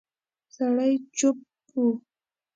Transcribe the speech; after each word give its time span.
سړی 0.55 0.91
چوپ 1.17 1.37
و. 1.79 1.79